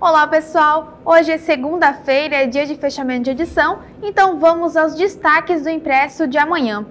[0.00, 5.62] Olá pessoal, hoje é segunda-feira, é dia de fechamento de edição, então vamos aos destaques
[5.62, 6.84] do impresso de amanhã.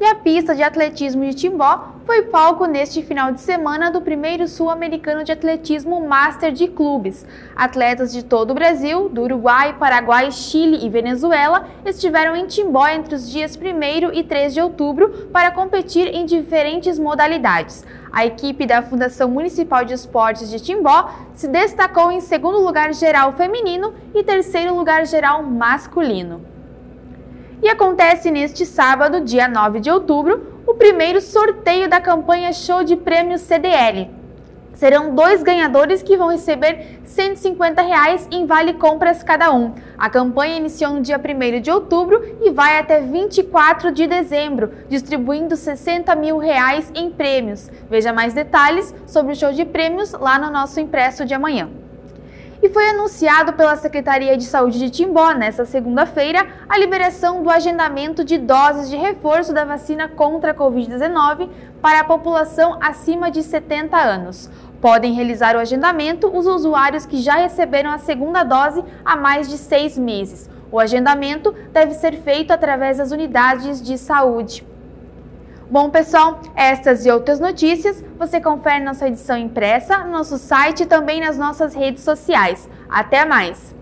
[0.00, 4.48] E a pista de atletismo de Timbó foi palco neste final de semana do primeiro
[4.48, 7.26] Sul-Americano de Atletismo Master de Clubes.
[7.54, 13.14] Atletas de todo o Brasil, do Uruguai, Paraguai, Chile e Venezuela estiveram em Timbó entre
[13.14, 17.84] os dias 1 e 3 de outubro para competir em diferentes modalidades.
[18.10, 23.34] A equipe da Fundação Municipal de Esportes de Timbó se destacou em segundo lugar geral
[23.34, 26.40] feminino e terceiro lugar geral masculino.
[27.62, 32.96] E acontece neste sábado, dia 9 de outubro, o primeiro sorteio da campanha Show de
[32.96, 34.08] Prêmios CDL.
[34.72, 39.74] Serão dois ganhadores que vão receber 150 reais em vale compras cada um.
[39.98, 45.54] A campanha iniciou no dia 1 de outubro e vai até 24 de dezembro, distribuindo
[45.54, 47.70] 60 mil reais em prêmios.
[47.90, 51.79] Veja mais detalhes sobre o show de prêmios lá no nosso impresso de amanhã
[52.62, 58.22] e foi anunciado pela Secretaria de Saúde de Timbó nesta segunda-feira a liberação do agendamento
[58.22, 61.48] de doses de reforço da vacina contra a Covid-19
[61.80, 64.50] para a população acima de 70 anos.
[64.80, 69.56] Podem realizar o agendamento os usuários que já receberam a segunda dose há mais de
[69.56, 70.48] seis meses.
[70.70, 74.69] O agendamento deve ser feito através das unidades de saúde.
[75.70, 80.82] Bom, pessoal, estas e outras notícias você confere na nossa edição impressa, no nosso site
[80.82, 82.68] e também nas nossas redes sociais.
[82.88, 83.79] Até mais!